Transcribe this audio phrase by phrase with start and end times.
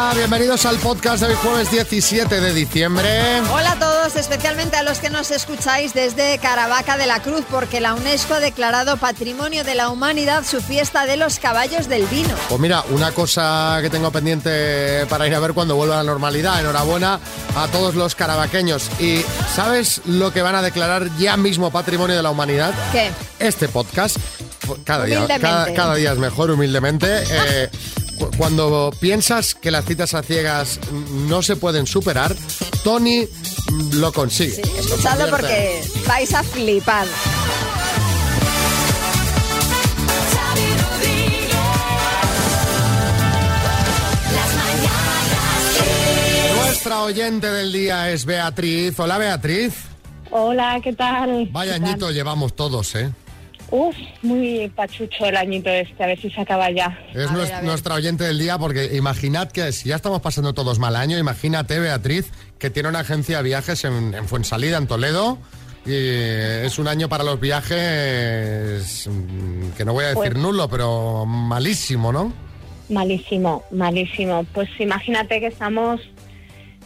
[0.00, 3.42] Hola, bienvenidos al podcast de hoy jueves 17 de diciembre.
[3.52, 7.82] Hola a todos, especialmente a los que nos escucháis desde Caravaca de la Cruz, porque
[7.82, 12.30] la UNESCO ha declarado Patrimonio de la Humanidad su fiesta de los caballos del vino.
[12.48, 16.10] Pues mira, una cosa que tengo pendiente para ir a ver cuando vuelva a la
[16.10, 16.60] normalidad.
[16.60, 17.20] Enhorabuena
[17.54, 18.90] a todos los caravaqueños.
[19.00, 19.22] ¿Y
[19.54, 22.72] sabes lo que van a declarar ya mismo Patrimonio de la Humanidad?
[22.90, 23.10] ¿Qué?
[23.38, 24.16] Este podcast.
[24.84, 27.22] Cada día, cada, cada día es mejor, humildemente.
[27.30, 27.70] Eh,
[28.36, 30.80] cuando piensas que las citas a ciegas
[31.28, 32.34] no se pueden superar,
[32.84, 33.26] Tony
[33.92, 34.56] lo consigue.
[34.56, 37.06] Sí, escuchadlo Lo porque vais a flipar.
[46.56, 48.98] Nuestra oyente del día es Beatriz.
[48.98, 49.74] Hola, Beatriz.
[50.30, 51.48] Hola, ¿qué tal?
[51.52, 51.88] Vaya ¿Qué tal?
[51.88, 53.10] añito llevamos todos, ¿eh?
[53.70, 56.98] Uf, muy pachucho el añito este, a ver si se acaba ya.
[57.14, 57.30] Es
[57.62, 61.78] nuestra oyente del día porque imaginad que si ya estamos pasando todos mal año, imagínate,
[61.78, 65.38] Beatriz, que tiene una agencia de viajes en, en Fuensalida, en Toledo.
[65.86, 70.68] Y es un año para los viajes mm, que no voy a decir Pues- nulo,
[70.68, 72.32] pero malísimo, ¿no?
[72.88, 74.44] Malísimo, malísimo.
[74.52, 76.00] Pues imagínate que estamos...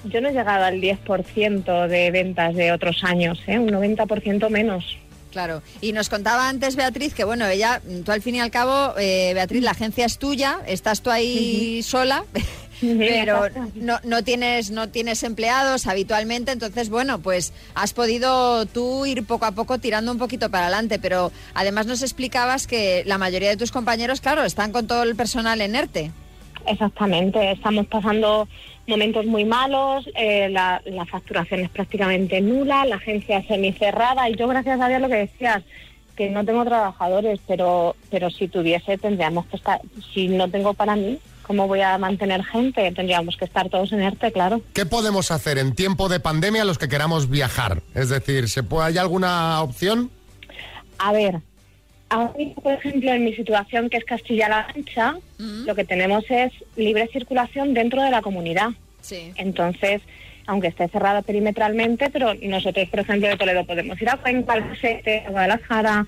[0.04, 3.58] Yo no he llegado al 10% de ventas de otros años, ¿eh?
[3.58, 4.98] un 90% menos.
[5.34, 5.64] Claro.
[5.80, 9.32] Y nos contaba antes Beatriz que, bueno, ella, tú al fin y al cabo, eh,
[9.34, 12.24] Beatriz, la agencia es tuya, estás tú ahí sola,
[12.80, 19.26] pero no, no, tienes, no tienes empleados habitualmente, entonces, bueno, pues has podido tú ir
[19.26, 23.48] poco a poco tirando un poquito para adelante, pero además nos explicabas que la mayoría
[23.48, 26.12] de tus compañeros, claro, están con todo el personal en ERTE.
[26.66, 28.48] Exactamente, estamos pasando
[28.86, 34.36] momentos muy malos, eh, la, la facturación es prácticamente nula, la agencia es semicerrada y
[34.36, 35.62] yo gracias a Dios lo que decías,
[36.16, 39.80] que no tengo trabajadores, pero, pero si tuviese tendríamos que estar,
[40.12, 42.90] si no tengo para mí, ¿cómo voy a mantener gente?
[42.92, 44.60] Tendríamos que estar todos en ERTE, claro.
[44.72, 47.82] ¿Qué podemos hacer en tiempo de pandemia los que queramos viajar?
[47.94, 50.10] Es decir, ¿se puede, ¿hay alguna opción?
[50.98, 51.40] A ver,
[52.14, 56.52] ahora mismo, por ejemplo, en mi situación, que es Castilla-La Mancha, lo que tenemos es
[56.76, 58.70] libre circulación dentro de la comunidad.
[59.00, 59.32] Sí.
[59.36, 60.00] Entonces,
[60.46, 65.24] aunque esté cerrada perimetralmente, pero nosotros, por ejemplo, de Toledo podemos ir a Cuenca, Albacete,
[65.26, 66.06] a Guadalajara.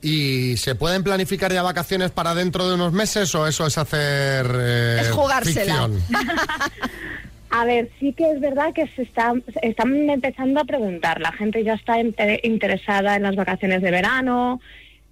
[0.00, 4.46] ¿Y se pueden planificar ya vacaciones para dentro de unos meses o eso es hacer
[4.54, 5.88] eh, Es jugársela.
[7.50, 9.32] A ver, sí que es verdad que se está,
[9.62, 11.20] están empezando a preguntar.
[11.20, 14.60] La gente ya está inte- interesada en las vacaciones de verano.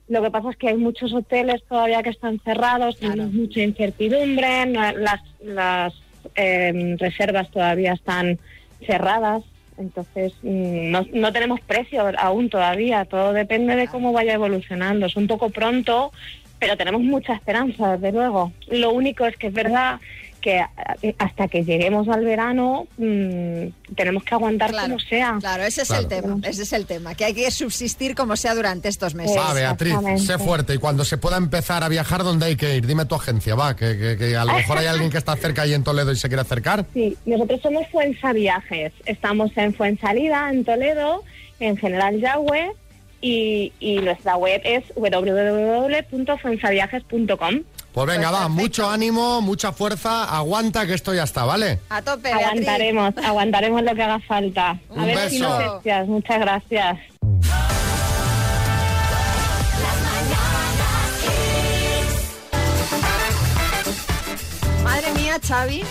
[0.09, 4.67] Lo que pasa es que hay muchos hoteles todavía que están cerrados, tenemos mucha incertidumbre,
[4.67, 5.95] las, las
[6.37, 8.39] eh, reservas todavía están
[8.87, 9.43] cerradas.
[9.79, 15.07] Entonces, mm, no, no tenemos precio aún todavía, todo depende de cómo vaya evolucionando.
[15.07, 16.13] Es un poco pronto,
[16.59, 18.53] pero tenemos mucha esperanza, desde luego.
[18.69, 20.01] Lo único es que es verdad
[20.41, 20.65] que
[21.03, 25.37] eh, hasta que lleguemos al verano mm, tenemos que aguantar Claro, como sea.
[25.41, 26.03] claro, ese es Claro.
[26.03, 29.37] el tema, ese es el tema, que hay que subsistir como sea durante estos meses.
[29.37, 32.87] Va, Beatriz, sé fuerte y cuando se pueda empezar a viajar, ¿dónde hay que ir?
[32.87, 35.63] Dime tu agencia, va, que, que- que a lo mejor hay alguien que está cerca
[35.63, 36.87] ahí en Toledo y se quiere acercar.
[36.95, 38.93] Sí, nosotros somos Fuensa Viajes.
[39.05, 41.23] Estamos en Fuensalida, en Toledo,
[41.61, 42.73] en General Yagüe
[43.21, 47.63] y, y nuestra web es www.fuensaviajes.com.
[47.97, 51.81] Pues venga, Pues va, mucho ánimo, mucha fuerza, aguanta que esto ya está, ¿vale?
[51.89, 52.45] A tope, Beatriz.
[52.47, 54.79] Aguantaremos, aguantaremos lo que haga falta.
[54.91, 55.49] Un A ver si beso.
[55.49, 56.07] no bestias.
[56.07, 56.99] Muchas gracias.
[64.85, 65.83] Madre mía, Xavi.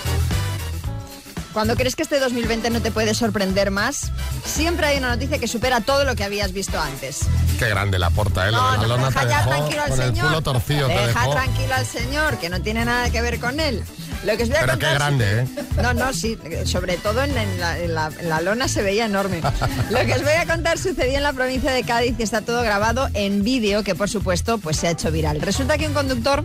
[1.56, 4.12] Cuando crees que este 2020 no te puede sorprender más,
[4.44, 7.22] siempre hay una noticia que supera todo lo que habías visto antes.
[7.58, 8.52] Qué grande la porta, ¿eh?
[8.52, 10.28] Lo de la lona deja te ya dejó tranquilo al con el señor.
[10.28, 11.32] culo torcido, te deja dejó.
[11.34, 13.82] tranquilo al señor, que no tiene nada que ver con él.
[14.26, 15.48] Lo que os voy a Pero contar qué grande, ¿eh?
[15.82, 19.06] No, no, sí, sobre todo en, en la, en la- en la lona se veía
[19.06, 19.40] enorme.
[19.92, 22.64] Lo que os voy a contar sucedió en la provincia de Cádiz y está todo
[22.64, 25.40] grabado en vídeo que por supuesto pues se ha hecho viral.
[25.42, 26.44] Resulta que un conductor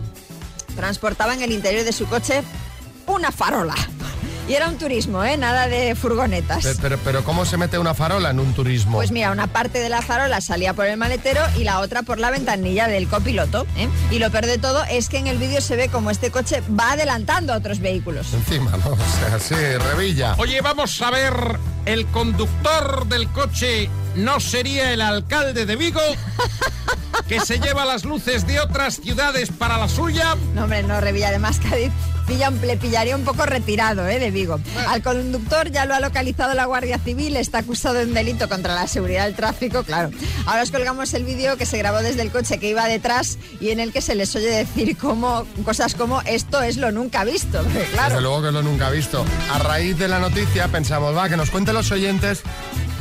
[0.77, 2.43] transportaba en el interior de su coche
[3.07, 3.75] una farola.
[4.51, 5.37] Y era un turismo, ¿eh?
[5.37, 6.65] Nada de furgonetas.
[6.65, 8.97] Pe- Pero, pero ¿cómo se mete una farola en un turismo?
[8.97, 12.19] Pues mira, una parte de la farola salía por el maletero y la otra por
[12.19, 13.65] la ventanilla del copiloto.
[13.77, 13.87] ¿eh?
[14.11, 16.61] Y lo peor de todo es que en el vídeo se ve como este coche
[16.77, 18.33] va adelantando a otros vehículos.
[18.33, 18.89] Encima, ¿no?
[18.91, 20.35] O sea, sí, revilla.
[20.37, 21.33] Oye, vamos a ver,
[21.85, 26.01] el conductor del coche no sería el alcalde de Vigo,
[27.27, 30.35] que se lleva las luces de otras ciudades para la suya.
[30.53, 31.29] No, hombre, no, Revilla.
[31.29, 31.91] Además, Cádiz
[32.27, 34.19] pilla un- le pillaría un poco retirado ¿eh?
[34.19, 34.59] de Vigo.
[34.87, 38.75] Al conductor ya lo ha localizado la Guardia Civil, está acusado de un delito contra
[38.75, 40.11] la seguridad del tráfico, claro.
[40.45, 43.69] Ahora os colgamos el vídeo que se grabó desde el coche que iba detrás y
[43.71, 47.63] en el que se les oye decir como, cosas como esto es lo nunca visto.
[47.93, 48.09] Claro.
[48.09, 49.25] Desde luego que lo nunca visto.
[49.51, 52.41] A raíz de la noticia pensamos, va, que nos cuenten los oyentes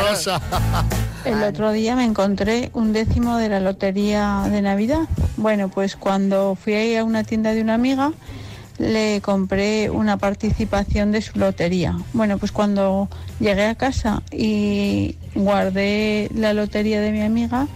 [0.00, 0.40] Rosa.
[1.24, 5.08] El otro día me encontré un décimo de la lotería de Navidad.
[5.36, 8.12] Bueno, pues cuando fui a ir a una tienda de una amiga,
[8.78, 11.96] le compré una participación de su lotería.
[12.12, 13.08] Bueno, pues cuando
[13.38, 17.68] llegué a casa y guardé la lotería de mi amiga,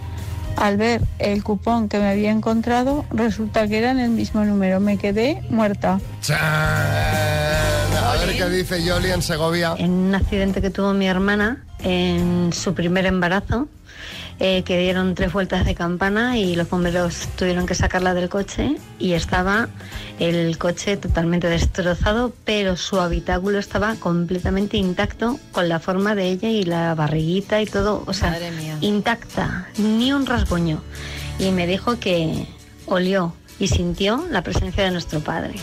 [0.57, 4.81] al ver el cupón que me había encontrado, resulta que era en el mismo número.
[4.81, 6.01] Me quedé muerta.
[6.23, 6.37] Chan.
[6.39, 9.75] A ver qué dice Yoli en Segovia.
[9.79, 13.69] En un accidente que tuvo mi hermana en su primer embarazo,
[14.39, 18.77] eh, que dieron tres vueltas de campana y los bomberos tuvieron que sacarla del coche
[18.99, 19.69] y estaba
[20.19, 26.49] el coche totalmente destrozado, pero su habitáculo estaba completamente intacto con la forma de ella
[26.49, 28.77] y la barriguita y todo, o sea, Madre mía.
[28.81, 30.83] intacta, ni un rasguño.
[31.39, 32.47] Y me dijo que
[32.87, 35.55] olió y sintió la presencia de nuestro padre.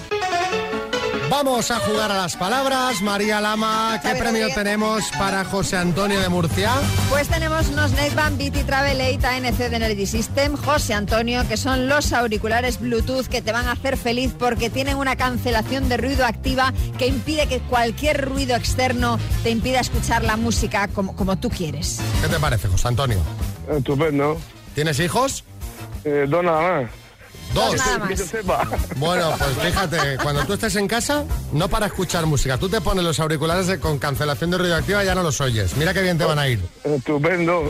[1.35, 3.01] Vamos a jugar a las palabras.
[3.01, 6.71] María Lama, ¿qué premio tenemos para José Antonio de Murcia?
[7.09, 11.89] Pues tenemos unos Neckband BT Travel 8 ANC de Energy System, José Antonio, que son
[11.89, 16.23] los auriculares Bluetooth que te van a hacer feliz porque tienen una cancelación de ruido
[16.23, 21.49] activa que impide que cualquier ruido externo te impida escuchar la música como, como tú
[21.49, 21.99] quieres.
[22.21, 23.17] ¿Qué te parece, José Antonio?
[23.75, 24.37] Estupendo.
[24.75, 25.43] ¿Tienes hijos?
[26.05, 27.02] Eh, dos nada más.
[27.53, 27.75] Dos.
[27.77, 28.09] Nada más.
[28.09, 28.67] Que yo sepa.
[28.95, 32.57] Bueno, pues fíjate, cuando tú estés en casa, no para escuchar música.
[32.57, 35.39] Tú te pones los auriculares de- con cancelación de ruido activa y ya no los
[35.41, 35.75] oyes.
[35.77, 36.59] Mira qué bien te van a ir.
[36.83, 37.69] Estupendo.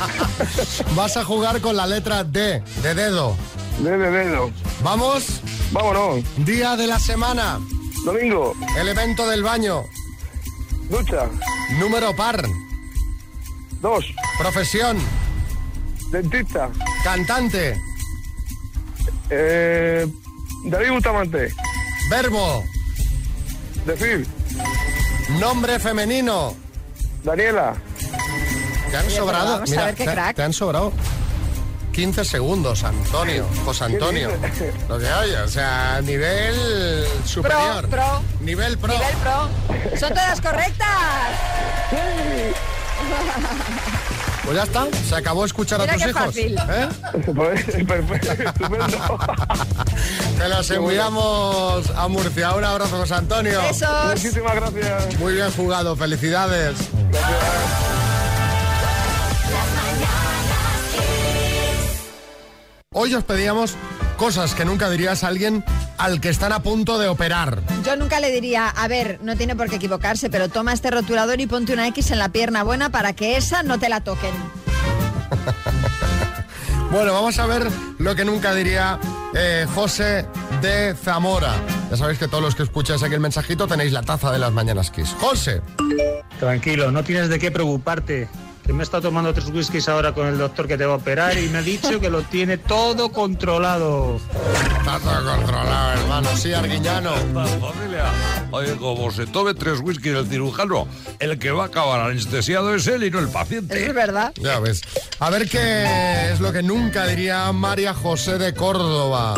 [0.96, 3.36] Vas a jugar con la letra D, de dedo.
[3.80, 4.50] De de dedo.
[4.82, 5.24] Vamos,
[5.72, 6.24] Vámonos.
[6.38, 7.58] día de la semana,
[8.04, 8.54] Domingo.
[8.78, 9.84] elemento del baño,
[10.88, 11.26] Ducha.
[11.78, 12.42] número par,
[13.80, 14.04] Dos.
[14.38, 14.98] profesión,
[16.10, 16.68] Dentista.
[17.04, 17.80] cantante,
[19.30, 20.06] Eh,
[20.64, 21.52] David Bustamante.
[22.10, 22.64] verbo,
[23.86, 24.26] Decir.
[25.38, 26.54] nombre femenino.
[27.22, 27.74] Daniela.
[28.90, 29.52] ¿Te han Oye, sobrado?
[29.52, 30.36] vamos a ver qué te, crack.
[30.36, 30.92] te han sobrado
[31.92, 34.30] 15 segundos, Antonio, José Antonio.
[34.88, 37.88] Lo que oye, o sea, nivel superior.
[37.88, 38.22] pro.
[38.40, 38.92] Nivel pro.
[38.92, 39.96] Nivel pro.
[39.98, 40.88] Son todas correctas.
[44.50, 46.24] Pues ya está, se acabó escuchar Mira a tus qué hijos.
[46.24, 46.58] fácil.
[46.58, 46.88] ¿eh?
[50.38, 52.56] Te los enviamos a Murcia.
[52.56, 53.62] Un abrazo, José Antonio.
[53.62, 54.06] Besos.
[54.08, 55.16] Muchísimas gracias.
[55.20, 56.76] Muy bien jugado, felicidades.
[62.92, 63.76] Hoy os pedíamos
[64.20, 65.64] cosas que nunca dirías a alguien
[65.96, 67.62] al que están a punto de operar.
[67.86, 71.40] Yo nunca le diría, a ver, no tiene por qué equivocarse, pero toma este rotulador
[71.40, 74.32] y ponte una X en la pierna buena para que esa no te la toquen.
[76.90, 78.98] Bueno, vamos a ver lo que nunca diría
[79.32, 80.26] eh, José
[80.60, 81.54] de Zamora.
[81.88, 84.50] Ya sabéis que todos los que escucháis aquí el mensajito tenéis la taza de las
[84.50, 85.14] mañanas Kiss.
[85.20, 85.62] José.
[86.40, 88.28] Tranquilo, no tienes de qué preocuparte.
[88.70, 90.96] Que me he estado tomando tres whiskies ahora con el doctor que te va a
[90.98, 94.20] operar y me ha dicho que lo tiene todo controlado.
[94.78, 96.28] Está todo controlado, hermano.
[96.36, 97.10] Sí, Arguiñano.
[97.34, 98.04] familia.
[98.52, 100.86] Oye, como se tome tres whisky el cirujano,
[101.18, 103.86] el que va a acabar anestesiado es él y no el paciente.
[103.86, 104.32] Es verdad.
[104.36, 104.82] Ya ves.
[105.18, 109.34] A ver qué es lo que nunca diría María José de Córdoba.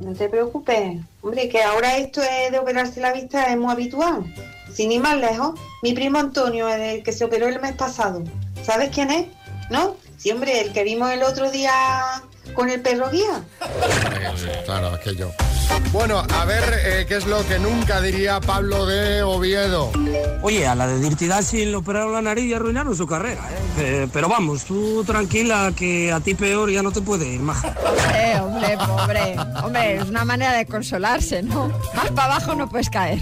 [0.00, 4.24] No te preocupes, hombre, que ahora esto es de operarse la vista es muy habitual.
[4.72, 8.22] Sin ir más lejos, mi primo Antonio, el que se operó el mes pasado,
[8.62, 9.26] ¿sabes quién es?
[9.70, 9.96] ¿No?
[10.16, 11.72] Sí, hombre, el que vimos el otro día
[12.54, 13.42] con el perro guía.
[13.60, 15.30] Eh, Claro, aquello.
[15.92, 19.90] Bueno, a ver eh, qué es lo que nunca diría Pablo de Oviedo.
[20.42, 23.56] Oye, a la de Dirty Dancing le operaron la nariz y arruinaron su carrera, ¿eh?
[23.78, 27.74] Eh, pero vamos, tú tranquila que a ti peor ya no te puede ir, maja.
[28.14, 29.36] Eh, hombre, pobre.
[29.64, 31.68] Hombre, es una manera de consolarse, ¿no?
[31.94, 33.18] Más para abajo no puedes caer.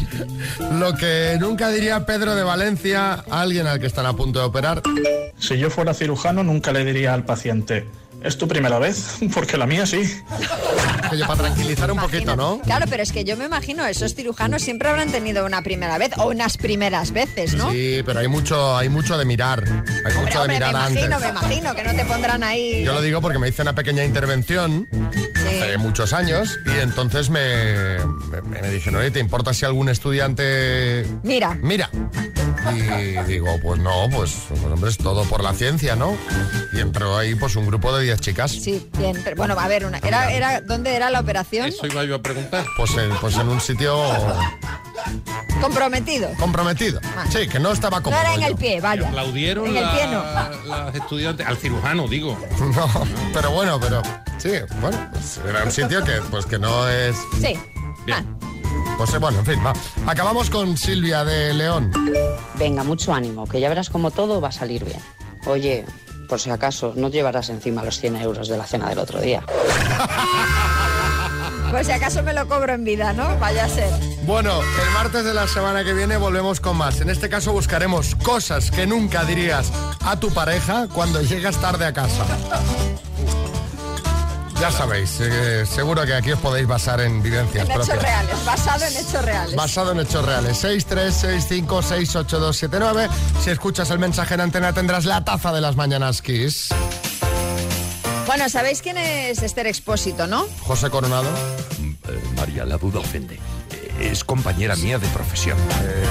[0.73, 4.83] Lo que nunca diría Pedro de Valencia, alguien al que están a punto de operar.
[5.39, 7.87] Si yo fuera cirujano, nunca le diría al paciente,
[8.23, 9.17] ¿es tu primera vez?
[9.35, 10.03] Porque la mía sí.
[11.11, 12.61] Oye, para tranquilizar un poquito, ¿no?
[12.63, 16.11] Claro, pero es que yo me imagino, esos cirujanos siempre habrán tenido una primera vez
[16.19, 17.71] o unas primeras veces, ¿no?
[17.71, 19.65] Sí, pero hay mucho, hay mucho de mirar.
[20.05, 21.21] Hay mucho de Hombre, me mirar imagino, antes.
[21.21, 22.85] me imagino que no te pondrán ahí.
[22.85, 24.87] Yo lo digo porque me hice una pequeña intervención
[25.47, 27.99] hace muchos años y entonces me,
[28.43, 31.55] me, me dijeron, oye, ¿te importa si algún estudiante Mira.
[31.63, 31.91] mira?
[32.77, 36.17] Y digo, pues no, pues, pues, hombre, es todo por la ciencia, ¿no?
[36.73, 38.51] Y entró ahí pues un grupo de 10 chicas.
[38.53, 39.21] Sí, bien.
[39.25, 41.69] pero bueno, a ver, una, era, era, ¿dónde era la operación?
[41.69, 42.65] Eso iba yo a preguntar.
[42.77, 43.97] Pues en, pues en un sitio
[45.61, 46.29] Comprometido.
[46.39, 47.01] comprometido.
[47.31, 48.21] Sí, que no estaba No cómodo.
[48.21, 48.47] era en yo.
[48.49, 49.09] el pie, vaya.
[49.09, 50.23] Aplaudieron En el la- pie no.
[50.69, 52.39] las estudiantes, al cirujano, digo.
[52.75, 52.89] No,
[53.33, 54.03] pero bueno, pero
[54.39, 57.59] sí, bueno, pues era un sitio que pues que no es Sí.
[58.97, 59.73] Pues eh, bueno, en fin, va.
[60.07, 61.93] Acabamos con Silvia de León.
[62.55, 65.01] Venga, mucho ánimo, que ya verás como todo va a salir bien.
[65.47, 65.85] Oye,
[66.29, 69.45] por si acaso, no llevarás encima los 100 euros de la cena del otro día.
[71.71, 73.39] Pues si acaso me lo cobro en vida, ¿no?
[73.39, 73.91] Vaya a ser.
[74.23, 77.01] Bueno, el martes de la semana que viene volvemos con más.
[77.03, 81.93] En este caso buscaremos cosas que nunca dirías a tu pareja cuando llegas tarde a
[81.93, 82.25] casa.
[84.61, 88.85] Ya sabéis, eh, seguro que aquí os podéis basar en vivencias En hechos reales, basado
[88.85, 89.55] en hechos reales.
[89.55, 90.65] Basado en hechos reales.
[90.65, 93.09] 636568279.
[93.43, 96.69] Si escuchas el mensaje en antena tendrás la taza de las mañanas Kiss.
[98.27, 100.45] Bueno, ¿sabéis quién es Esther Expósito, no?
[100.63, 101.29] José Coronado.
[102.09, 103.37] Eh, María, la duda ofende.
[103.37, 105.57] Eh, Es compañera mía de profesión.
[105.83, 106.05] Eh,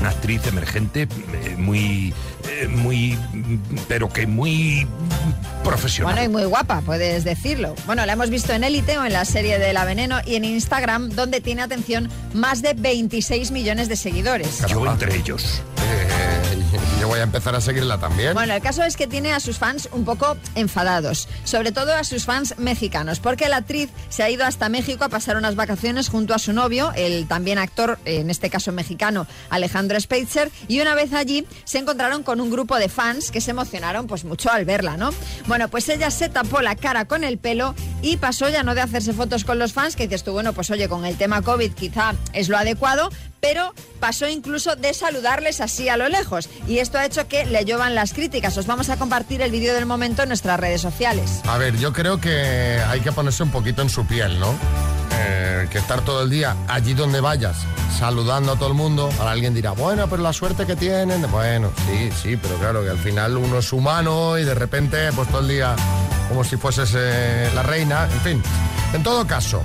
[0.00, 2.12] una actriz emergente, eh, muy,
[2.48, 3.18] eh, muy,
[3.88, 4.86] pero que muy
[5.64, 6.14] profesional.
[6.14, 7.74] Bueno, y muy guapa, puedes decirlo.
[7.86, 10.44] Bueno, la hemos visto en Élite o en la serie de La Veneno y en
[10.44, 14.64] Instagram, donde tiene, atención, más de 26 millones de seguidores.
[14.68, 15.62] Yo entre ellos.
[15.78, 16.17] Eh,
[17.22, 18.34] empezar a seguirla también.
[18.34, 22.04] Bueno, el caso es que tiene a sus fans un poco enfadados, sobre todo a
[22.04, 26.08] sus fans mexicanos, porque la actriz se ha ido hasta México a pasar unas vacaciones
[26.08, 30.94] junto a su novio, el también actor, en este caso mexicano, Alejandro Speitzer, y una
[30.94, 34.64] vez allí se encontraron con un grupo de fans que se emocionaron pues mucho al
[34.64, 35.10] verla, ¿no?
[35.46, 38.80] Bueno, pues ella se tapó la cara con el pelo y pasó ya no de
[38.80, 41.72] hacerse fotos con los fans, que dices tú, bueno, pues oye, con el tema COVID
[41.72, 46.48] quizá es lo adecuado, pero pasó incluso de saludarles así a lo lejos.
[46.66, 48.56] Y esto ha hecho que le llovan las críticas.
[48.58, 51.40] Os vamos a compartir el vídeo del momento en nuestras redes sociales.
[51.46, 54.54] A ver, yo creo que hay que ponerse un poquito en su piel, ¿no?
[55.12, 57.58] Eh, que estar todo el día allí donde vayas,
[57.98, 59.10] saludando a todo el mundo.
[59.18, 61.28] Ahora alguien dirá, bueno, pero la suerte que tienen.
[61.30, 65.28] Bueno, sí, sí, pero claro que al final uno es humano y de repente, pues
[65.28, 65.74] todo el día
[66.28, 68.08] como si fueses eh, la reina.
[68.12, 68.42] En fin,
[68.92, 69.62] en todo caso,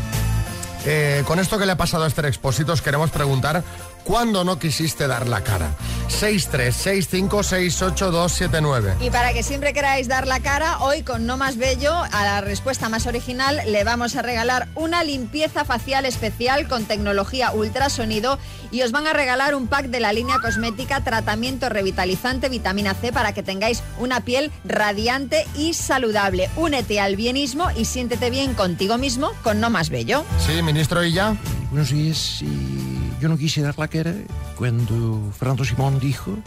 [0.85, 3.63] eh, con esto que le ha pasado a Esther Expósito, os queremos preguntar
[4.03, 5.71] cuándo no quisiste dar la cara.
[6.09, 8.95] 636568279.
[9.01, 12.41] Y para que siempre queráis dar la cara, hoy con No Más Bello, a la
[12.41, 18.37] respuesta más original, le vamos a regalar una limpieza facial especial con tecnología ultrasonido
[18.71, 23.11] y os van a regalar un pack de la línea cosmética Tratamiento Revitalizante Vitamina C
[23.11, 26.49] para que tengáis una piel radiante y saludable.
[26.55, 30.23] Únete al bienismo y siéntete bien contigo mismo con No Más Bello.
[30.45, 31.35] Sí, ministro Illa.
[31.71, 32.39] Buenos días.
[32.43, 32.92] eh,
[33.23, 34.13] yo no quise dar la cara
[34.57, 36.37] cuando Fernando Simón dijo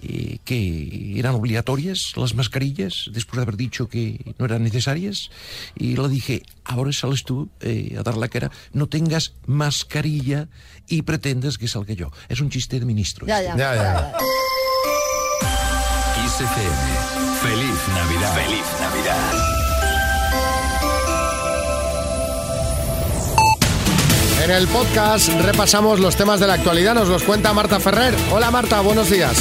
[0.00, 5.30] eh, que eran obligatorias las mascarillas después de haber dicho que no eran necesarias.
[5.74, 10.46] Y le dije, ahora sales tú eh, a dar la cara, no tengas mascarilla
[10.86, 12.12] y pretendas que salga yo.
[12.28, 13.26] Es un chiste de ministro.
[13.26, 13.56] Ya, ya.
[13.56, 14.12] Ya, ya.
[17.42, 18.34] Feliz Navidad.
[18.36, 19.51] Feliz Navidad.
[24.42, 28.12] En el podcast repasamos los temas de la actualidad, nos los cuenta Marta Ferrer.
[28.32, 29.36] Hola Marta, buenos días.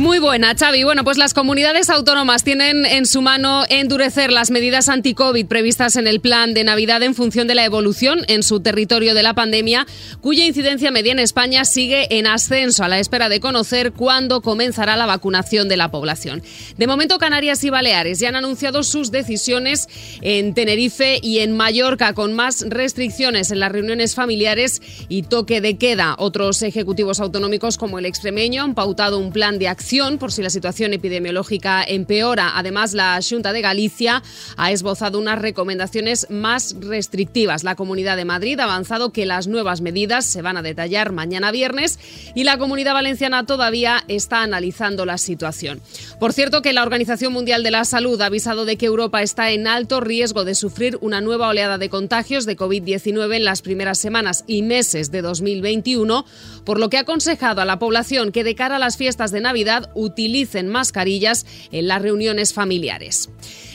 [0.00, 0.82] Muy buena, Xavi.
[0.82, 6.06] Bueno, pues las comunidades autónomas tienen en su mano endurecer las medidas anti-COVID previstas en
[6.06, 9.86] el plan de Navidad en función de la evolución en su territorio de la pandemia,
[10.22, 14.96] cuya incidencia media en España sigue en ascenso a la espera de conocer cuándo comenzará
[14.96, 16.42] la vacunación de la población.
[16.78, 19.86] De momento, Canarias y Baleares ya han anunciado sus decisiones
[20.22, 24.80] en Tenerife y en Mallorca, con más restricciones en las reuniones familiares
[25.10, 26.14] y toque de queda.
[26.16, 30.50] Otros ejecutivos autonómicos, como el extremeño, han pautado un plan de acción por si la
[30.50, 32.52] situación epidemiológica empeora.
[32.54, 34.22] Además, la Junta de Galicia
[34.56, 37.64] ha esbozado unas recomendaciones más restrictivas.
[37.64, 41.50] La Comunidad de Madrid ha avanzado que las nuevas medidas se van a detallar mañana
[41.50, 41.98] viernes
[42.36, 45.80] y la Comunidad Valenciana todavía está analizando la situación.
[46.20, 49.50] Por cierto, que la Organización Mundial de la Salud ha avisado de que Europa está
[49.50, 53.98] en alto riesgo de sufrir una nueva oleada de contagios de COVID-19 en las primeras
[53.98, 56.24] semanas y meses de 2021,
[56.64, 59.40] por lo que ha aconsejado a la población que de cara a las fiestas de
[59.40, 63.28] Navidad utilicen mascarillas en las reuniones familiares.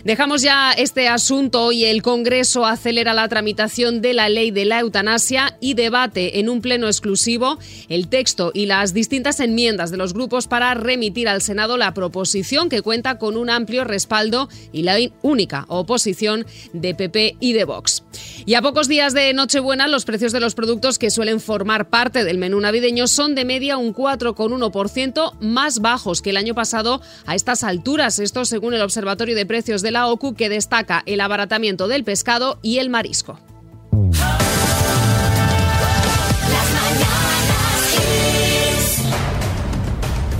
[0.05, 4.79] Dejamos ya este asunto y el Congreso acelera la tramitación de la ley de la
[4.79, 7.57] eutanasia y debate en un pleno exclusivo
[7.89, 12.69] el texto y las distintas enmiendas de los grupos para remitir al Senado la proposición
[12.69, 18.03] que cuenta con un amplio respaldo y la única oposición de PP y de Vox.
[18.45, 22.23] Y a pocos días de Nochebuena, los precios de los productos que suelen formar parte
[22.23, 27.35] del menú navideño son de media un 4,1% más bajos que el año pasado a
[27.35, 28.19] estas alturas.
[28.19, 32.59] Esto según el Observatorio de Precios de la OCU, que destaca el abaratamiento del pescado
[32.61, 33.39] y el marisco.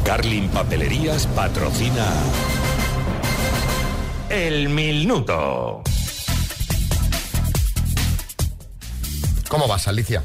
[0.03, 2.07] Carlin Papelerías patrocina
[4.29, 5.81] El Minuto.
[9.50, 10.24] ¿Cómo vas, Alicia?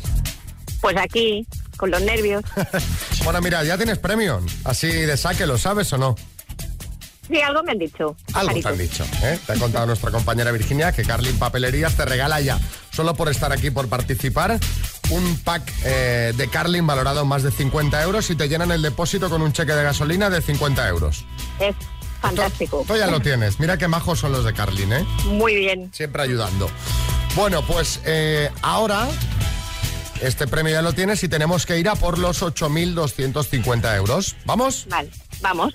[0.81, 1.47] Pues aquí,
[1.81, 2.45] con los nervios.
[3.25, 4.41] Bueno, mira, ya tienes premio.
[4.65, 6.15] Así de saque, ¿lo sabes o no?
[7.29, 8.17] Sí, algo me han dicho.
[8.33, 9.05] Algo te han dicho.
[9.23, 9.39] ¿eh?
[9.47, 12.59] Te ha contado nuestra compañera Virginia que Carlin Papelerías te regala ya,
[12.91, 14.59] solo por estar aquí, por participar,
[15.11, 18.83] un pack eh, de Carlin valorado en más de 50 euros y te llenan el
[18.83, 21.25] depósito con un cheque de gasolina de 50 euros.
[21.61, 21.77] Es
[22.21, 22.85] fantástico.
[22.89, 23.61] Tú ya lo tienes.
[23.61, 25.05] Mira qué majos son los de Carlin, ¿eh?
[25.27, 25.91] Muy bien.
[25.93, 26.69] Siempre ayudando.
[27.37, 29.07] Bueno, pues eh, ahora
[30.21, 34.37] este premio ya lo tienes y tenemos que ir a por los 8.250 euros.
[34.45, 34.87] ¿Vamos?
[34.89, 35.11] Vale,
[35.41, 35.73] vamos.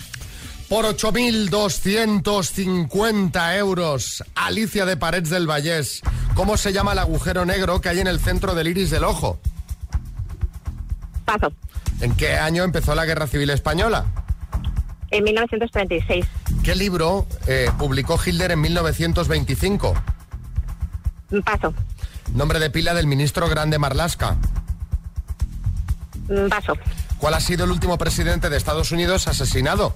[0.70, 6.02] Por 8.250 euros, Alicia de Parets del Vallés.
[6.34, 9.40] ¿Cómo se llama el agujero negro que hay en el centro del iris del ojo?
[11.24, 11.54] Paso.
[12.02, 14.06] ¿En qué año empezó la Guerra Civil Española?
[15.12, 16.26] En 1936.
[16.64, 19.94] ¿Qué libro eh, publicó Hitler en 1925?
[21.44, 21.74] Paso.
[22.34, 24.36] Nombre de pila del ministro Grande Marlasca.
[26.50, 26.74] Paso.
[27.18, 29.96] ¿Cuál ha sido el último presidente de Estados Unidos asesinado?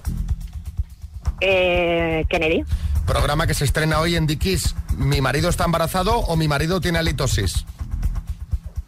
[1.40, 2.64] Eh, Kennedy.
[3.06, 4.74] Programa que se estrena hoy en Dickies.
[4.96, 7.64] ¿Mi marido está embarazado o mi marido tiene halitosis?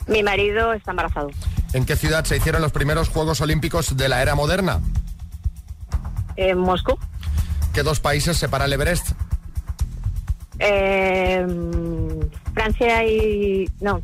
[0.06, 1.30] Mi marido está embarazado.
[1.72, 4.80] ¿En qué ciudad se hicieron los primeros Juegos Olímpicos de la era moderna?
[6.36, 6.98] En Moscú.
[7.72, 9.12] ¿Qué dos países separa el Everest?
[10.58, 11.46] Eh,
[12.54, 13.70] Francia y...
[13.80, 14.00] No,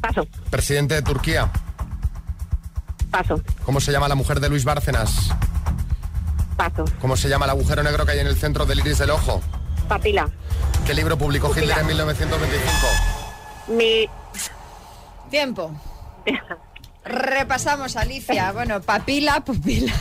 [0.00, 1.50] paso, Presidente de Turquía.
[3.10, 5.30] paso, ¿Cómo se llama la mujer de Luis Bárcenas?
[6.56, 6.84] paso.
[7.00, 9.40] ¿Cómo se llama el agujero negro que hay en el centro del iris del ojo?
[9.88, 10.28] Papila.
[10.86, 11.66] ¿Qué libro publicó Pupila.
[11.66, 12.76] Hitler en 1925?
[13.68, 14.08] Mi...
[15.30, 15.70] Tiempo.
[17.04, 18.50] Repasamos, Alicia.
[18.52, 19.92] Bueno, papila, pupila.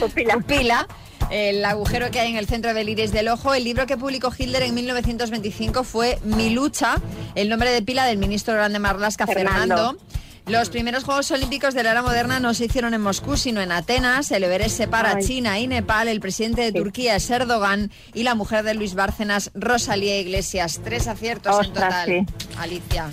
[0.00, 0.34] Pupila.
[0.34, 0.86] Pupila.
[1.30, 3.54] El agujero que hay en el centro del iris del ojo.
[3.54, 6.96] El libro que publicó Hitler en 1925 fue Mi lucha,
[7.34, 9.76] el nombre de pila del ministro grande Marlaska Fernando.
[9.76, 9.98] Fernando.
[10.46, 13.72] Los primeros Juegos Olímpicos de la era moderna no se hicieron en Moscú, sino en
[13.72, 14.30] Atenas.
[14.30, 15.24] El Everest separa Ay.
[15.24, 16.06] China y Nepal.
[16.06, 20.80] El presidente de Turquía es Erdogan y la mujer de Luis Bárcenas, Rosalía Iglesias.
[20.84, 22.26] Tres aciertos en Ostras, total.
[22.28, 22.34] sí.
[22.58, 23.10] Alicia.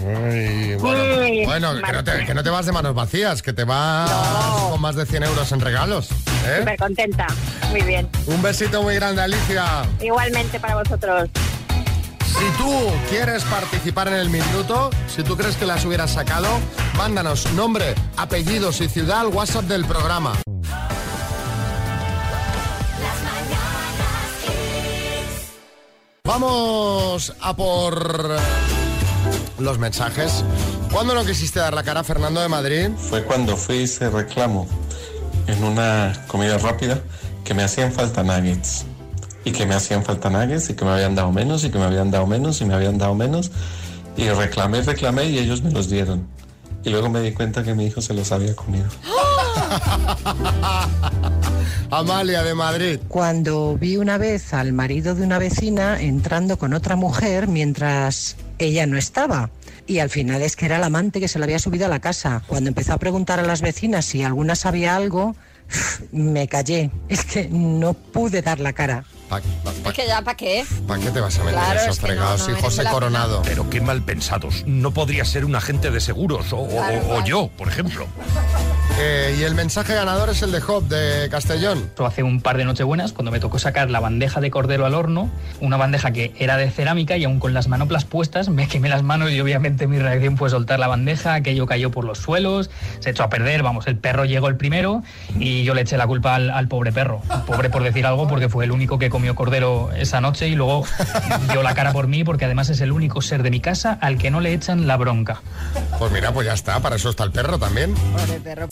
[0.00, 3.52] Ay, bueno, Uy, bueno, que, no te, que no te vas de manos vacías, que
[3.52, 4.10] te vas
[4.70, 6.10] con más de 100 euros en regalos.
[6.10, 6.56] ¿eh?
[6.60, 7.26] Súper contenta.
[7.70, 8.08] Muy bien.
[8.26, 9.82] Un besito muy grande, Alicia.
[10.00, 11.28] Igualmente para vosotros.
[12.38, 12.70] Si tú
[13.08, 16.48] quieres participar en el minuto, si tú crees que las hubieras sacado,
[16.96, 20.32] mándanos nombre, apellidos y ciudad al WhatsApp del programa.
[26.24, 28.38] Vamos a por
[29.58, 30.44] los mensajes.
[30.90, 32.88] ¿Cuándo no quisiste dar la cara, Fernando de Madrid?
[32.96, 34.66] Fue cuando fui y hice reclamo
[35.46, 37.00] en una comida rápida
[37.44, 38.86] que me hacían falta nuggets.
[39.44, 41.84] Y que me hacían falta nuggets y que me habían dado menos y que me
[41.84, 43.50] habían dado menos y me habían dado menos.
[44.16, 46.26] Y reclamé, reclamé y ellos me los dieron.
[46.84, 48.86] Y luego me di cuenta que mi hijo se los había comido.
[51.90, 53.00] Amalia de Madrid.
[53.08, 58.86] Cuando vi una vez al marido de una vecina entrando con otra mujer mientras ella
[58.86, 59.50] no estaba.
[59.86, 62.00] Y al final es que era el amante que se le había subido a la
[62.00, 62.42] casa.
[62.46, 65.36] Cuando empezó a preguntar a las vecinas si alguna sabía algo,
[66.12, 66.90] me callé.
[67.08, 69.04] Es que no pude dar la cara.
[69.38, 70.64] Es que ya, ¿para qué?
[70.86, 72.84] ¿Para qué te vas a meter Claro, esos es que no, fregados, no y José
[72.84, 73.42] Coronado?
[73.44, 74.64] Pero qué mal pensados.
[74.66, 77.24] No podría ser un agente de seguros o, o- Claro, o claro.
[77.24, 78.06] yo, por ejemplo.
[78.98, 81.90] Eh, y el mensaje ganador es el de Job de Castellón.
[82.04, 85.30] Hace un par de nochebuenas, cuando me tocó sacar la bandeja de cordero al horno,
[85.60, 89.02] una bandeja que era de cerámica y aún con las manoplas puestas, me quemé las
[89.02, 93.10] manos y obviamente mi reacción fue soltar la bandeja, aquello cayó por los suelos, se
[93.10, 95.02] echó a perder, vamos, el perro llegó el primero
[95.38, 97.22] y yo le eché la culpa al, al pobre perro.
[97.46, 100.84] Pobre por decir algo, porque fue el único que comió cordero esa noche y luego
[101.50, 104.18] dio la cara por mí, porque además es el único ser de mi casa al
[104.18, 105.40] que no le echan la bronca.
[105.98, 107.94] Pues mira, pues ya está, para eso está el perro también.
[107.94, 108.68] Pobre perro.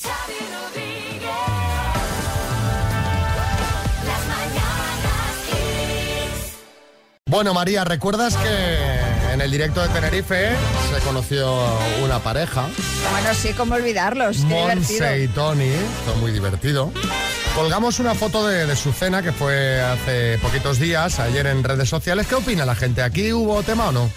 [7.30, 10.50] Bueno, María, ¿recuerdas que en el directo de Tenerife
[10.92, 11.56] se conoció
[12.02, 12.66] una pareja?
[13.12, 14.38] Bueno, sí, cómo olvidarlos.
[14.38, 15.28] Qué Monse y.
[15.28, 15.70] Tony,
[16.04, 16.92] fue muy divertido.
[17.54, 21.88] Colgamos una foto de, de su cena que fue hace poquitos días, ayer en redes
[21.88, 22.26] sociales.
[22.26, 23.00] ¿Qué opina la gente?
[23.00, 24.10] ¿Aquí hubo tema o no?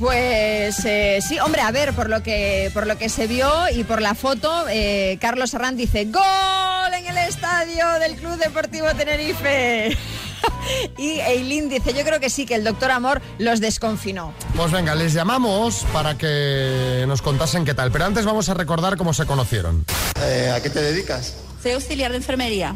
[0.00, 3.84] Pues eh, sí, hombre, a ver, por lo que por lo que se vio y
[3.84, 9.94] por la foto, eh, Carlos Arranz dice ¡Gol en el estadio del Club Deportivo Tenerife!
[10.96, 14.32] y Eileen dice, yo creo que sí, que el doctor Amor los desconfinó.
[14.56, 17.92] Pues venga, les llamamos para que nos contasen qué tal.
[17.92, 19.84] Pero antes vamos a recordar cómo se conocieron.
[20.22, 21.34] Eh, ¿A qué te dedicas?
[21.62, 22.74] Soy auxiliar de enfermería.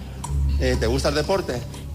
[0.60, 1.54] Eh, ¿Te gusta el deporte?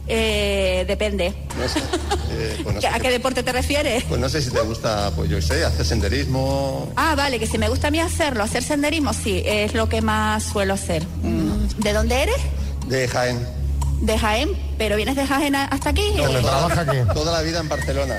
[0.10, 1.34] Eh, depende.
[1.58, 1.82] No sé.
[2.32, 4.04] Eh, pues, no sé ¿A qué deporte te refieres?
[4.06, 6.90] pues no sé si te gusta, pues yo sé, hacer senderismo.
[6.96, 10.02] Ah, vale, que si me gusta a mí hacerlo, hacer senderismo, sí, es lo que
[10.02, 11.04] más suelo hacer.
[11.22, 12.38] Mm, ¿De dónde eres?
[12.88, 13.46] De Jaén.
[14.00, 16.04] De Jaén, pero vienes de Jaén hasta aquí.
[16.18, 16.98] aquí?
[17.14, 18.16] Toda la vida en Barcelona.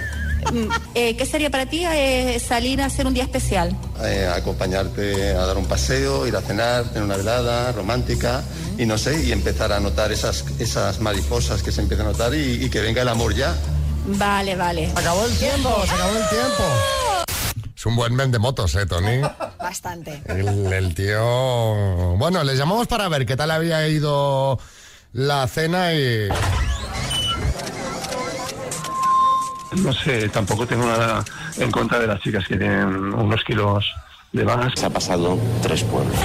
[0.94, 3.76] Eh, ¿Qué sería para ti eh, salir a hacer un día especial?
[4.03, 8.42] Eh, acompañarte a dar un paseo, ir a cenar, tener una velada romántica
[8.79, 12.35] y no sé, y empezar a notar esas, esas mariposas que se empiezan a notar
[12.35, 13.55] y, y que venga el amor ya.
[14.07, 14.90] Vale, vale.
[14.94, 16.64] acabó el tiempo, se acabó el tiempo.
[17.76, 19.20] Es un buen men de motos, ¿eh, Tony?
[19.59, 20.22] Bastante.
[20.26, 22.16] El, el tío...
[22.18, 24.59] Bueno, les llamamos para ver qué tal había ido
[25.12, 26.29] la cena y...
[29.76, 31.24] No sé, tampoco tengo nada
[31.59, 33.85] en contra de las chicas que tienen unos kilos
[34.33, 34.72] de más.
[34.74, 36.16] Se ha pasado tres pueblos.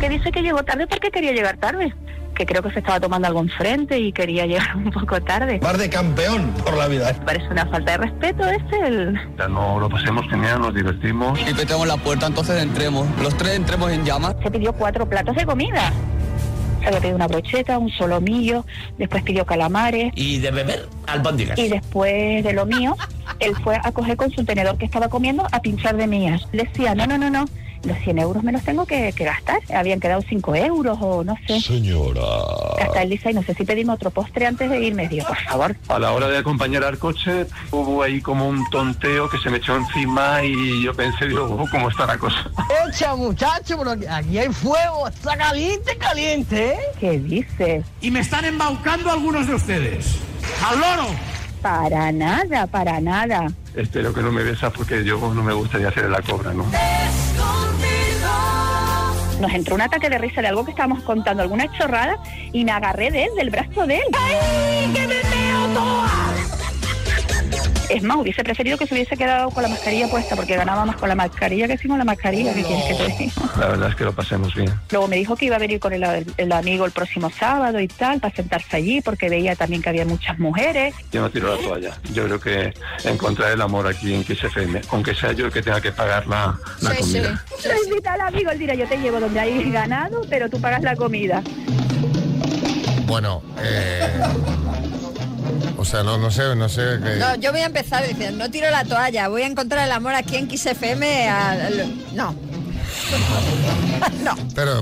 [0.00, 1.94] Que dice que llegó tarde porque quería llegar tarde.
[2.34, 5.60] Que creo que se estaba tomando algo enfrente y quería llegar un poco tarde.
[5.62, 7.14] Bar de campeón por la vida.
[7.24, 9.20] Parece una falta de respeto este el...
[9.38, 11.38] Ya no lo pasemos genial, nos divertimos.
[11.48, 13.06] Y petamos la puerta, entonces entremos.
[13.22, 14.34] Los tres entremos en llamas.
[14.42, 15.92] Se pidió cuatro platos de comida.
[16.84, 18.66] Se había pedido una brocheta, un solomillo,
[18.98, 20.12] después pidió calamares.
[20.16, 21.58] Y de beber, albóndigas.
[21.58, 22.94] Y después de lo mío,
[23.40, 26.46] él fue a coger con su tenedor que estaba comiendo a pinchar de mías.
[26.52, 27.46] Decía, no, no, no, no,
[27.86, 29.60] los 100 euros me los tengo que, que gastar.
[29.74, 31.60] Habían quedado 5 euros o no sé.
[31.60, 32.20] Señora.
[32.82, 35.08] Hasta él dice, "Ay, no sé si pedimos otro postre antes de irme.
[35.08, 35.76] Digo, por favor.
[35.88, 39.58] A la hora de acompañar al coche hubo ahí como un tonteo que se me
[39.58, 42.50] echó encima y yo pensé, digo, "Oh, ¿cómo está la cosa?
[42.88, 46.78] Echa, muchacho, pero aquí- aquí hay fuego, está caliente, caliente, ¿eh?
[47.00, 47.84] ¿Qué dices?
[48.00, 50.16] Y me están embaucando algunos de ustedes.
[50.66, 51.08] ¡Al loro!
[51.62, 53.46] Para nada, para nada.
[53.74, 56.64] Espero que no me besas porque yo no me gustaría hacer la cobra, ¿no?
[59.40, 62.18] Nos entró un ataque de risa de algo que estábamos contando, alguna chorrada,
[62.52, 64.04] y me agarré de él, del brazo de él.
[64.12, 66.43] ¡Ay, que me meo toda!
[67.94, 70.96] Es más, hubiese preferido que se hubiese quedado con la mascarilla puesta, porque ganaba más
[70.96, 72.52] con la mascarilla que sin la mascarilla.
[72.52, 73.32] ¿Qué quieres que te diga?
[73.56, 74.68] La verdad es que lo pasemos bien.
[74.90, 76.04] Luego me dijo que iba a venir con el,
[76.36, 80.04] el amigo el próximo sábado y tal, para sentarse allí, porque veía también que había
[80.04, 80.92] muchas mujeres.
[81.12, 81.96] Yo no tiro la toalla.
[82.12, 82.74] Yo creo que
[83.08, 86.58] encontrar el amor aquí en XFM, aunque sea yo el que tenga que pagar la,
[86.80, 87.44] la comida.
[87.64, 90.82] Lo invita al amigo, él dirá, yo te llevo donde hay ganado, pero tú pagas
[90.82, 91.44] la comida.
[93.06, 94.18] Bueno, eh...
[95.78, 96.98] O sea, no, no sé, no sé...
[97.02, 99.92] qué- No, yo voy a empezar diciendo, no tiro la toalla, voy a encontrar el
[99.92, 101.28] amor aquí en XFM.
[102.14, 102.34] No.
[104.24, 104.34] no.
[104.54, 104.80] Pero,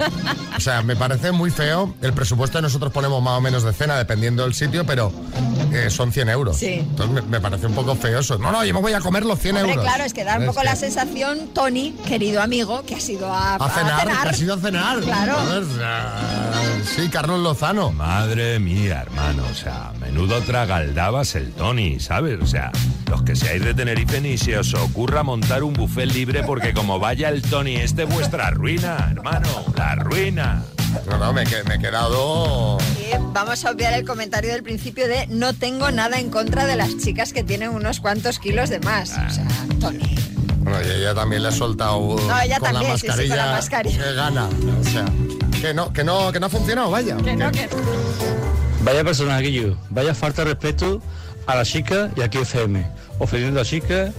[0.57, 1.95] o sea, me parece muy feo.
[2.03, 5.13] El presupuesto que nosotros ponemos más o menos de cena, dependiendo del sitio, pero
[5.73, 6.57] eh, son 100 euros.
[6.59, 6.75] Sí.
[6.81, 8.39] Entonces me, me parece un poco feo eso.
[8.39, 9.85] No, no, yo me voy a comer los 100 Hombre, euros.
[9.87, 13.33] claro, es que da un poco que- la sensación, Tony, querido amigo, que ha sido
[13.33, 15.01] a, A cenar, que ha sido a cenar.
[15.01, 15.37] Claro.
[15.77, 16.21] sea,
[16.97, 17.93] Sí, Carlos Lozano.
[17.93, 22.39] Madre mía, hermano, o sea, menudo tragaldabas el Tony, ¿sabes?
[22.43, 22.73] O sea,
[23.09, 26.99] los que seáis de Tenerife ni se os ocurra montar un buffet libre porque como
[26.99, 30.63] vaya el Tony, este vuestra ruina, hermano, la ruina.
[31.09, 32.79] No, no, me, me he quedado...
[32.99, 36.77] Y vamos a obviar el comentario del principio de no tengo nada en contra de
[36.77, 39.11] las chicas que tienen unos cuantos kilos de más.
[39.11, 39.47] O sea,
[39.81, 40.15] Tony.
[40.59, 43.37] Bueno, y ella también le ha soltado No, ella con, también, la sí, sí, con
[43.37, 44.49] la mascarilla que gana.
[44.81, 45.05] O sea,
[45.61, 47.17] que no, que no, que no ha funcionado, vaya.
[47.17, 47.69] Que no, que
[48.83, 51.01] Vaya personaje yo, vaya falta de respeto
[51.47, 52.85] a la chica y aquí FM,
[53.19, 54.13] ofendiendo a chicas,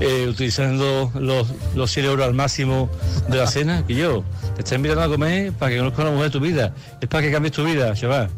[0.00, 2.90] eh, utilizando los, los 100 euros al máximo
[3.28, 6.10] de la cena, que yo te estoy invitando a comer para que conozcas a la
[6.10, 6.72] mujer de tu vida.
[7.00, 8.28] Es para que cambies tu vida, chaval.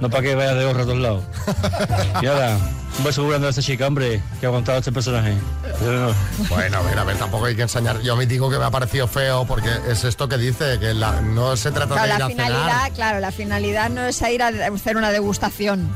[0.00, 1.24] No para que vayas de gorra a todos lados.
[2.22, 2.56] Y ahora,
[2.98, 5.34] un beso grande a esta chica, hombre, que ha aguantado este personaje.
[5.84, 6.14] No.
[6.48, 8.00] Bueno, a ver, a ver, tampoco hay que ensañar.
[8.02, 11.20] Yo me digo que me ha parecido feo porque es esto que dice, que la-
[11.20, 12.92] no se trata Claro, de ir la a finalidad, cenar.
[12.92, 15.88] claro, la finalidad no es a ir a hacer una degustación.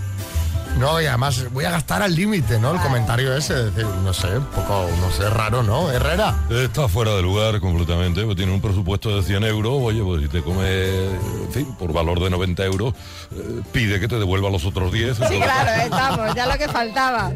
[0.78, 2.72] No, y además voy a gastar al límite, ¿no?
[2.72, 5.90] El comentario ese, es decir, no sé, un poco, no sé, raro, ¿no?
[5.90, 6.34] Herrera.
[6.50, 10.28] Está fuera de lugar completamente, pues tiene un presupuesto de 100 euros, oye, pues si
[10.28, 12.92] te come, en fin, por valor de 90 euros,
[13.34, 15.16] eh, pide que te devuelva los otros 10.
[15.16, 17.32] Sí, entonces- claro, estamos, ya lo que faltaba.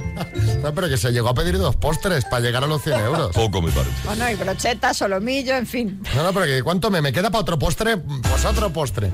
[0.62, 3.34] No, pero que se llegó a pedir dos postres para llegar a los 100 euros.
[3.34, 3.90] Poco me parece.
[4.04, 6.02] Bueno, y brochetas, solomillo, en fin.
[6.14, 7.96] No, no, pero que ¿cuánto me, me queda para otro postre?
[7.96, 9.10] Pues otro postre.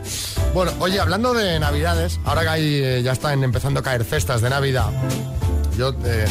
[0.53, 4.41] Bueno, oye, hablando de Navidades, ahora que hay, eh, ya están empezando a caer cestas
[4.41, 4.89] de Navidad,
[5.77, 6.27] yo eh,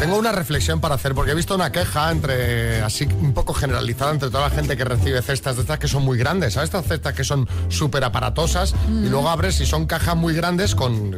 [0.00, 4.10] tengo una reflexión para hacer, porque he visto una queja entre, así un poco generalizada
[4.10, 6.70] entre toda la gente que recibe cestas de estas que son muy grandes, ¿sabes?
[6.70, 11.14] Estas cestas que son súper aparatosas y luego abres y son cajas muy grandes con...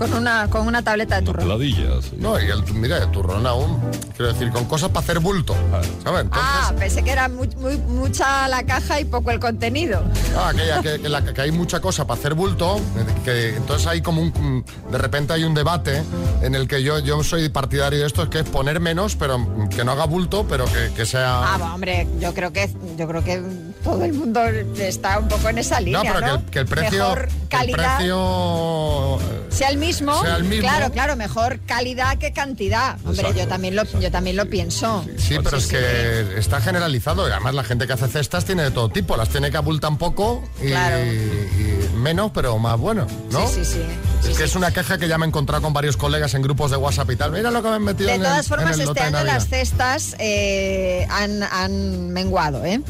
[0.00, 1.44] Con una, con una tableta de turrón.
[1.44, 2.14] Peladillas.
[2.16, 3.78] No, y el, mira, el turrón aún,
[4.16, 5.54] quiero decir, con cosas para hacer bulto,
[6.02, 6.22] ¿sabes?
[6.22, 10.02] Entonces, Ah, pensé que era muy- muy- mucha la caja y poco el contenido.
[10.34, 12.80] Ah, aquella que, que la- que hay mucha cosa para hacer bulto,
[13.26, 16.02] que entonces hay como un, de repente hay un debate
[16.40, 19.68] en el que yo, yo soy partidario de esto, es que es poner menos, pero
[19.68, 21.40] que no haga bulto, pero que, que sea...
[21.54, 23.42] Ah, bueno, hombre, yo creo que yo creo que
[23.82, 24.42] todo el mundo
[24.78, 26.26] está un poco en esa línea, no, ¿no?
[26.26, 30.22] pero que el, que el precio, Mejor el calidad precio eh, sea el mismo.
[30.22, 30.62] sea el mismo.
[30.62, 32.94] Claro, claro, mejor calidad que cantidad.
[33.04, 33.38] Hombre, Exacto.
[33.38, 35.04] yo también lo yo también lo pienso.
[35.16, 38.70] Sí, pero es que está generalizado y además la gente que hace cestas tiene de
[38.70, 40.98] todo tipo, las tiene que abultar un poco y, Claro.
[41.04, 43.46] y menos, pero más bueno, ¿no?
[43.48, 43.78] Sí, sí,
[44.22, 44.28] sí.
[44.30, 46.70] Es que es una queja que ya me he encontrado con varios colegas en grupos
[46.70, 47.32] de WhatsApp y tal.
[47.32, 49.24] Mira lo que me han metido De en todas el, formas, en el este año
[49.24, 52.80] las cestas eh, han, han menguado, ¿eh?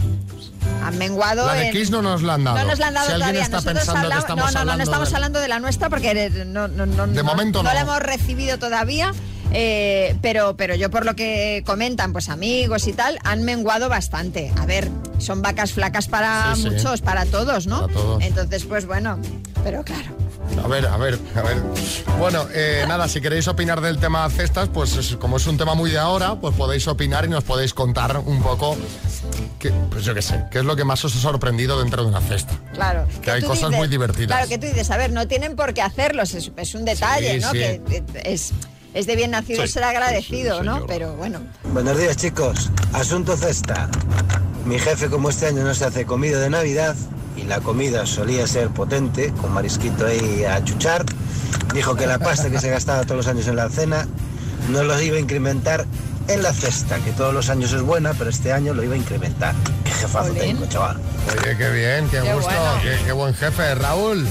[0.82, 1.46] Han menguado.
[1.46, 2.58] La de en- Kiss no nos la han dado.
[2.58, 3.42] No nos la han dado Si todavía.
[3.42, 6.30] está Nosotros pensando que estamos no, no, no, estamos de- hablando de la nuestra porque
[6.46, 7.72] no, no, no, De momento no.
[7.72, 9.12] la hemos recibido todavía.
[9.52, 14.52] eh, pero, pero yo por lo que comentan, pues amigos y tal, han menguado bastante.
[14.56, 14.88] A ver,
[15.18, 16.70] son vacas flacas para Sí, sí.
[16.70, 17.80] muchos, para todos, ¿no?
[17.88, 18.22] Para todos.
[18.22, 19.18] Entonces, pues bueno,
[19.64, 20.04] pero claro.
[20.64, 21.56] A ver, a ver, a ver.
[22.18, 25.74] Bueno, eh, nada, si queréis opinar del tema cestas, pues es- como es un tema
[25.74, 28.76] muy de ahora, pues podéis opinar y nos podéis contar un poco,
[29.60, 32.08] qué, pues yo qué sé, qué es lo que más os ha sorprendido dentro de
[32.08, 32.54] una cesta.
[32.74, 33.06] Claro.
[33.22, 34.26] Que hay cosas muy divertidas.
[34.28, 37.34] Claro, que tú dices, a ver, no tienen por qué hacerlos, es, es un detalle,
[37.34, 37.50] Sí, ¿no?
[37.52, 37.58] sí.
[37.58, 38.52] Que eh, es,
[38.94, 40.86] es de bien nacido Sí, ser agradecido, ¿no?
[40.86, 41.38] Pero bueno.
[41.72, 43.88] Buenos días chicos, asunto cesta.
[44.64, 46.96] Mi jefe como este año no se hace comida de Navidad
[47.36, 51.04] y la comida solía ser potente, con marisquito ahí a chuchar,
[51.72, 54.06] dijo que la pasta que se gastaba todos los años en la cena
[54.70, 55.86] no lo iba a incrementar
[56.32, 58.98] en la cesta, que todos los años es buena, pero este año lo iba a
[58.98, 59.54] incrementar.
[59.84, 60.96] Qué jefazo tengo, chaval.
[61.28, 62.80] Oye, qué bien, qué, Qué gusto, bueno.
[62.82, 64.26] qué, qué buen jefe, Raúl.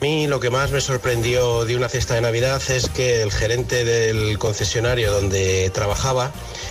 [0.00, 3.32] A mí lo que más me sorprendió de una cesta de Navidad es que el
[3.32, 6.30] gerente del concesionario donde trabajaba,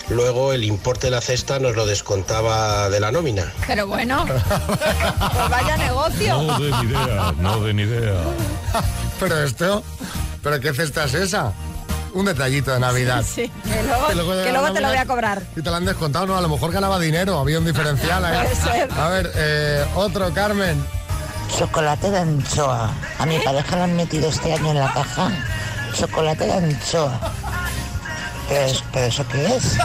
[0.10, 3.52] luego el importe de la cesta nos lo descontaba de la nómina.
[3.68, 6.42] Pero bueno, pues vaya negocio.
[6.42, 8.14] No de ni idea, no de ni idea.
[9.20, 9.84] Pero esto,
[10.44, 11.52] ¿pero qué cesta es esa?
[12.18, 13.24] Un detallito de Navidad.
[13.24, 14.16] Sí, que luego, Que
[14.52, 15.42] luego que te lo voy a cobrar.
[15.56, 16.36] Y te lo han descontado, ¿no?
[16.38, 18.40] A lo mejor ganaba dinero, había un diferencial ahí.
[18.40, 18.92] Puede ser.
[19.00, 20.84] A ver, eh, otro, Carmen.
[21.58, 22.90] Chocolate de anchoa.
[23.20, 25.32] A mi pareja le han metido este año en la caja
[25.94, 27.20] chocolate de anchoa.
[28.50, 29.78] ¿Pero, es- pero eso qué es?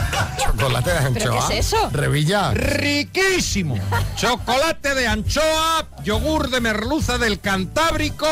[0.42, 1.48] Chocolate de ¿Pero anchoa.
[1.48, 1.90] qué es eso?
[1.92, 2.50] Revilla.
[2.52, 3.76] Riquísimo.
[4.16, 8.26] Chocolate de anchoa, yogur de merluza del Cantábrico,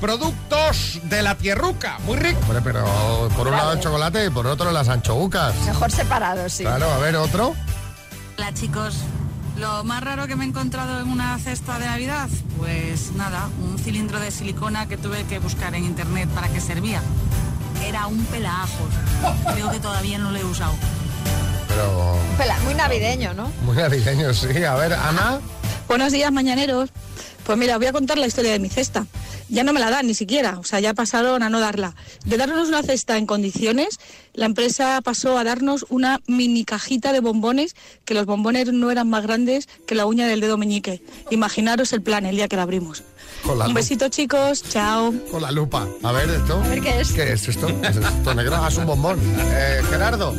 [0.00, 1.98] productos de la tierruca.
[2.06, 2.38] Muy rico.
[2.42, 5.54] Hombre, pero por un lado el chocolate y por otro las anchoucas.
[5.64, 6.62] Mejor separados, sí.
[6.64, 7.54] Claro, a ver, otro.
[8.38, 8.94] Hola chicos,
[9.58, 12.28] lo más raro que me he encontrado en una cesta de Navidad,
[12.58, 17.00] pues nada, un cilindro de silicona que tuve que buscar en internet para qué servía.
[17.86, 18.88] Era un pelajos,
[19.54, 20.72] creo que todavía no lo he usado.
[21.68, 23.50] Pero Pela- Muy navideño, ¿no?
[23.62, 24.64] muy navideño, sí.
[24.64, 25.40] A ver, Ana.
[25.88, 26.90] Buenos días, mañaneros.
[27.46, 29.06] Pues mira, voy a contar la historia de mi cesta.
[29.48, 31.94] Ya no me la dan ni siquiera, o sea, ya pasaron a no darla.
[32.24, 34.00] De darnos una cesta en condiciones,
[34.34, 39.08] la empresa pasó a darnos una mini cajita de bombones, que los bombones no eran
[39.08, 41.00] más grandes que la uña del dedo meñique.
[41.30, 43.04] Imaginaros el plan el día que la abrimos.
[43.44, 43.80] Con la Un lupa.
[43.80, 44.64] besito, chicos.
[44.64, 45.14] Chao.
[45.30, 45.86] Con la lupa.
[46.02, 46.60] A ver, esto.
[46.60, 47.12] A ver qué es.
[47.12, 47.68] ¿Qué es esto?
[47.68, 48.56] ¿Qué es esto negro?
[48.56, 49.20] Ah, es un bombón.
[49.38, 50.34] Eh, Gerardo.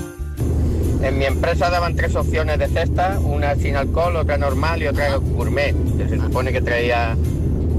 [1.01, 5.15] En mi empresa daban tres opciones de cesta, una sin alcohol, otra normal y otra
[5.15, 7.15] gourmet, que se supone que traía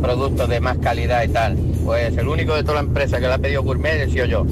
[0.00, 1.56] productos de más calidad y tal.
[1.84, 4.46] Pues el único de toda la empresa que la ha pedido gourmet he sido yo.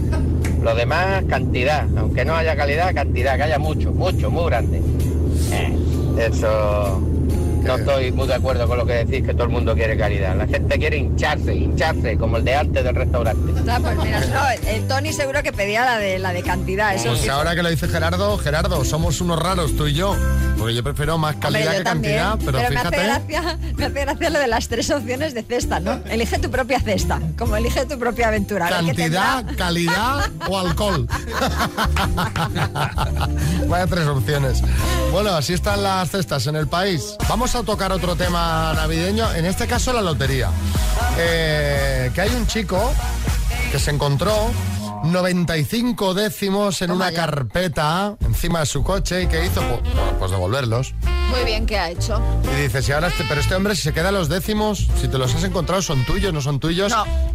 [0.62, 1.86] Lo demás, cantidad.
[1.96, 4.82] Aunque no haya calidad, cantidad, que haya mucho, mucho, muy grande.
[5.52, 5.76] Eh,
[6.18, 7.00] eso
[7.66, 10.36] no estoy muy de acuerdo con lo que decís, que todo el mundo quiere calidad.
[10.36, 13.52] La gente quiere hincharse, hincharse, como el de antes del restaurante.
[13.68, 16.94] Ah, pues mira, no, el, Tony seguro que pedía la de la de cantidad.
[16.94, 17.28] Eso Pues sí.
[17.28, 20.16] ahora que lo dice Gerardo, Gerardo, somos unos raros tú y yo.
[20.58, 22.96] Porque yo prefiero más calidad que también, cantidad, pero, me fíjate.
[22.96, 26.00] hace, gracia, me hace gracia lo de las tres opciones de cesta, ¿no?
[26.08, 28.68] Elige tu propia cesta, como elige tu propia aventura.
[28.70, 29.56] Cantidad, tendrá.
[29.56, 31.06] calidad o alcohol.
[33.68, 34.62] Vaya tres opciones.
[35.12, 37.16] Bueno, así están las cestas en el país.
[37.28, 40.50] Vamos a tocar otro tema navideño, en este caso la lotería.
[41.18, 42.92] Eh, que hay un chico
[43.70, 44.50] que se encontró
[45.12, 49.80] 95 décimos en una carpeta encima de su coche y que hizo pues,
[50.18, 50.94] pues devolverlos.
[51.30, 52.20] Muy bien, ¿qué ha hecho?
[52.44, 55.18] Y dice, si ahora este, pero este hombre si se queda los décimos, si te
[55.18, 56.92] los has encontrado, son tuyos, no son tuyos.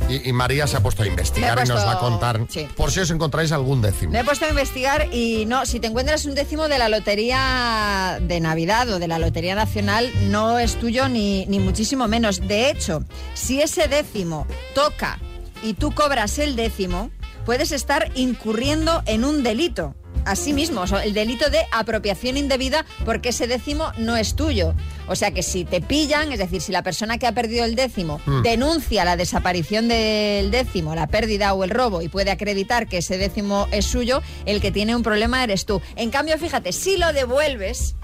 [0.10, 2.67] Y, y María se ha puesto a investigar y nos va a contar sí.
[2.75, 4.12] por si os encontráis algún décimo.
[4.12, 8.19] Me he puesto a investigar y no, si te encuentras un décimo de la lotería
[8.21, 12.47] de Navidad o de la Lotería Nacional, no es tuyo ni, ni muchísimo menos.
[12.47, 13.03] De hecho,
[13.34, 15.19] si ese décimo toca
[15.63, 17.12] y tú cobras el décimo,
[17.45, 19.95] puedes estar incurriendo en un delito.
[20.23, 24.75] Así mismo, o sea, el delito de apropiación indebida porque ese décimo no es tuyo.
[25.08, 27.73] O sea que si te pillan, es decir, si la persona que ha perdido el
[27.75, 28.43] décimo Mm.
[28.43, 33.17] denuncia la desaparición del décimo, la pérdida o el robo y puede acreditar que ese
[33.17, 35.82] décimo es suyo, el que tiene un problema eres tú.
[35.95, 37.95] En cambio, fíjate, si lo devuelves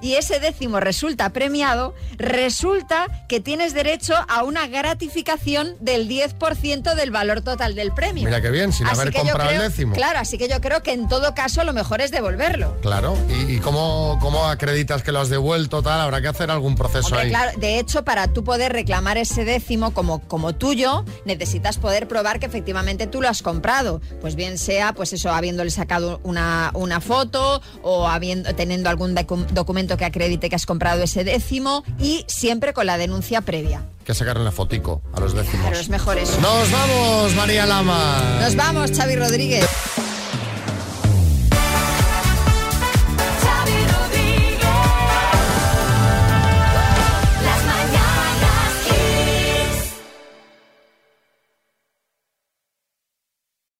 [0.00, 7.10] y ese décimo resulta premiado, resulta que tienes derecho a una gratificación del 10% del
[7.10, 8.24] valor total del premio.
[8.24, 9.94] Mira qué bien, sin Así haber comprado el décimo.
[9.94, 12.76] Claro, así que yo creo que en todo caso lo mejor es devolverlo.
[12.80, 15.82] Claro, ¿y, y cómo, cómo acreditas que lo has devuelto?
[15.82, 17.28] Tal, habrá que hacer algún proceso Hombre, ahí.
[17.30, 22.40] claro, de hecho, para tú poder reclamar ese décimo como, como tuyo, necesitas poder probar
[22.40, 24.00] que efectivamente tú lo has comprado.
[24.20, 29.46] Pues bien sea, pues eso, habiéndole sacado una, una foto o habiendo, teniendo algún docu-
[29.48, 33.82] documento que acredite que has comprado ese décimo y siempre con la denuncia previa.
[34.04, 35.66] Que sacarle la fotico a los décimos.
[35.68, 36.40] Pero es mejor eso.
[36.40, 38.38] Nos vamos, María Lama.
[38.40, 39.66] Nos vamos, Xavi Rodríguez.